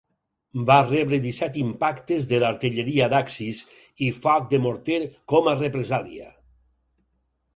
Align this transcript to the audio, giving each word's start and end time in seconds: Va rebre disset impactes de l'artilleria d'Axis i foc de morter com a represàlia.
Va 0.69 0.77
rebre 0.85 1.17
disset 1.25 1.59
impactes 1.63 2.25
de 2.31 2.39
l'artilleria 2.43 3.09
d'Axis 3.13 3.61
i 4.07 4.09
foc 4.23 4.49
de 4.55 4.61
morter 4.65 4.99
com 5.35 5.51
a 5.53 5.57
represàlia. 5.61 6.33